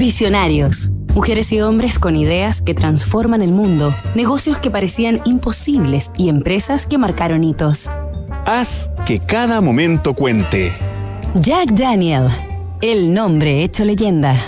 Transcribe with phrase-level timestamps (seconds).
[0.00, 0.92] Visionarios.
[1.14, 6.86] Mujeres y hombres con ideas que transforman el mundo, negocios que parecían imposibles y empresas
[6.86, 7.90] que marcaron hitos.
[8.46, 10.72] Haz que cada momento cuente.
[11.34, 12.28] Jack Daniel,
[12.80, 14.40] el nombre hecho leyenda.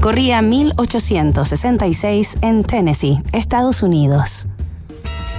[0.00, 4.48] Corría 1866 en Tennessee, Estados Unidos.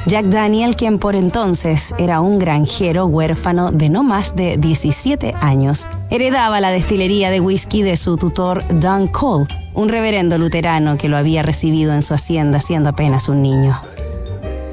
[0.06, 5.88] Jack Daniel, quien por entonces era un granjero huérfano de no más de 17 años,
[6.10, 11.18] heredaba la destilería de whisky de su tutor Don Cole, un reverendo luterano que lo
[11.18, 13.80] había recibido en su hacienda siendo apenas un niño.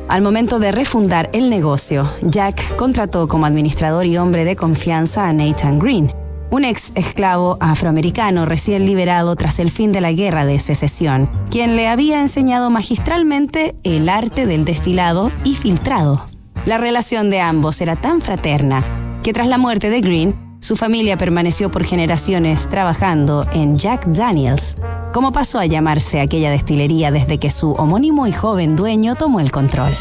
[0.09, 5.32] Al momento de refundar el negocio, Jack contrató como administrador y hombre de confianza a
[5.32, 6.12] Nathan Green,
[6.50, 11.77] un ex esclavo afroamericano recién liberado tras el fin de la guerra de secesión, quien
[11.77, 16.24] le había enseñado magistralmente el arte del destilado y filtrado.
[16.64, 18.84] La relación de ambos era tan fraterna
[19.23, 24.76] que tras la muerte de Green, su familia permaneció por generaciones trabajando en Jack Daniels,
[25.12, 29.52] como pasó a llamarse aquella destilería desde que su homónimo y joven dueño tomó el
[29.52, 29.95] control.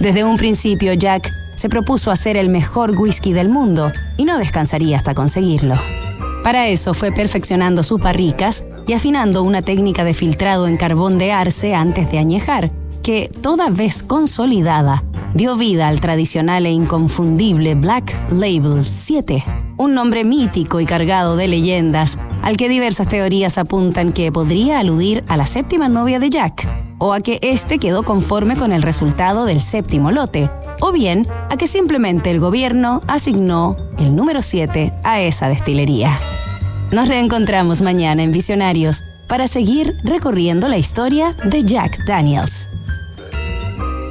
[0.00, 1.32] Desde un principio, Jack
[1.64, 5.76] se propuso hacer el mejor whisky del mundo y no descansaría hasta conseguirlo.
[6.42, 11.32] Para eso fue perfeccionando sus barricas y afinando una técnica de filtrado en carbón de
[11.32, 12.70] arce antes de añejar,
[13.02, 19.42] que, toda vez consolidada, dio vida al tradicional e inconfundible Black Label 7,
[19.78, 25.24] un nombre mítico y cargado de leyendas, al que diversas teorías apuntan que podría aludir
[25.28, 29.46] a la séptima novia de Jack, o a que éste quedó conforme con el resultado
[29.46, 30.50] del séptimo lote,
[30.80, 36.20] o bien a que simplemente el gobierno asignó el número 7 a esa destilería.
[36.92, 42.68] Nos reencontramos mañana en Visionarios para seguir recorriendo la historia de Jack Daniels.